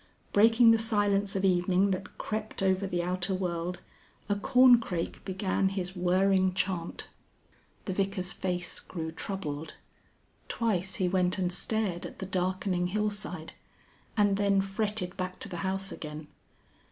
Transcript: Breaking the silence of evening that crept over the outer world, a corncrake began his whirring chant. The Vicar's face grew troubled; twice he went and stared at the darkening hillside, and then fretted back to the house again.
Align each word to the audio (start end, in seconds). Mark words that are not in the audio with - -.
Breaking 0.33 0.71
the 0.71 0.79
silence 0.79 1.35
of 1.35 1.45
evening 1.45 1.91
that 1.91 2.17
crept 2.17 2.63
over 2.63 2.87
the 2.87 3.03
outer 3.03 3.35
world, 3.35 3.81
a 4.29 4.35
corncrake 4.35 5.23
began 5.25 5.69
his 5.69 5.95
whirring 5.95 6.55
chant. 6.55 7.07
The 7.85 7.93
Vicar's 7.93 8.33
face 8.33 8.79
grew 8.79 9.11
troubled; 9.11 9.75
twice 10.47 10.95
he 10.95 11.07
went 11.07 11.37
and 11.37 11.53
stared 11.53 12.07
at 12.07 12.17
the 12.17 12.25
darkening 12.25 12.87
hillside, 12.87 13.53
and 14.17 14.37
then 14.37 14.59
fretted 14.59 15.15
back 15.17 15.37
to 15.41 15.49
the 15.49 15.57
house 15.57 15.91
again. 15.91 16.29